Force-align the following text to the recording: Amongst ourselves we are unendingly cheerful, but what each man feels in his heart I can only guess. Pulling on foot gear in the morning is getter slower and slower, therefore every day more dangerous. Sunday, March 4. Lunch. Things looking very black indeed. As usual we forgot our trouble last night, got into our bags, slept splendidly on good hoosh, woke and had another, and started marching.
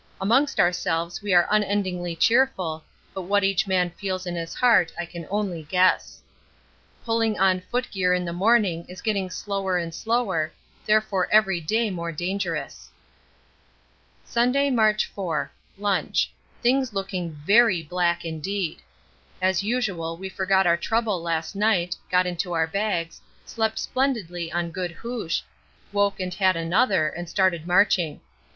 Amongst 0.19 0.59
ourselves 0.59 1.21
we 1.21 1.31
are 1.31 1.47
unendingly 1.51 2.15
cheerful, 2.15 2.83
but 3.13 3.21
what 3.21 3.43
each 3.43 3.67
man 3.67 3.91
feels 3.91 4.25
in 4.25 4.33
his 4.33 4.55
heart 4.55 4.91
I 4.97 5.05
can 5.05 5.27
only 5.29 5.61
guess. 5.61 6.23
Pulling 7.05 7.37
on 7.39 7.59
foot 7.61 7.91
gear 7.91 8.11
in 8.11 8.25
the 8.25 8.33
morning 8.33 8.83
is 8.89 8.99
getter 8.99 9.29
slower 9.29 9.77
and 9.77 9.93
slower, 9.93 10.51
therefore 10.87 11.27
every 11.31 11.61
day 11.61 11.91
more 11.91 12.11
dangerous. 12.11 12.89
Sunday, 14.25 14.71
March 14.71 15.05
4. 15.05 15.51
Lunch. 15.77 16.31
Things 16.63 16.93
looking 16.93 17.33
very 17.33 17.83
black 17.83 18.25
indeed. 18.25 18.81
As 19.39 19.61
usual 19.61 20.17
we 20.17 20.29
forgot 20.29 20.65
our 20.65 20.77
trouble 20.77 21.21
last 21.21 21.55
night, 21.55 21.95
got 22.09 22.25
into 22.25 22.53
our 22.53 22.65
bags, 22.65 23.21
slept 23.45 23.77
splendidly 23.77 24.51
on 24.51 24.71
good 24.71 24.89
hoosh, 24.93 25.41
woke 25.93 26.19
and 26.19 26.33
had 26.33 26.55
another, 26.55 27.07
and 27.07 27.29
started 27.29 27.67
marching. 27.67 28.19